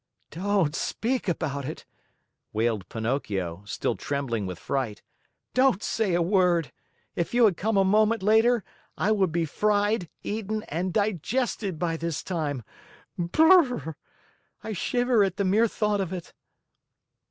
"Don't 0.31 0.73
speak 0.75 1.27
about 1.27 1.63
it," 1.63 1.85
wailed 2.53 2.89
Pinocchio, 2.89 3.61
still 3.67 3.93
trembling 3.95 4.47
with 4.47 4.57
fright. 4.57 5.03
"Don't 5.53 5.83
say 5.83 6.15
a 6.15 6.23
word. 6.23 6.71
If 7.15 7.35
you 7.35 7.45
had 7.45 7.55
come 7.55 7.77
a 7.77 7.83
moment 7.85 8.23
later, 8.23 8.63
I 8.97 9.11
would 9.11 9.31
be 9.31 9.45
fried, 9.45 10.09
eaten, 10.23 10.63
and 10.69 10.91
digested 10.91 11.77
by 11.77 11.97
this 11.97 12.23
time. 12.23 12.63
Brrrrrr! 13.15 13.93
I 14.63 14.73
shiver 14.73 15.23
at 15.23 15.37
the 15.37 15.45
mere 15.45 15.67
thought 15.67 16.01
of 16.01 16.11
it." 16.11 16.33